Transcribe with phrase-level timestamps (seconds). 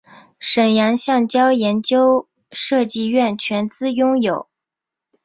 [0.39, 4.49] 沈阳橡胶研究设计院全资拥有。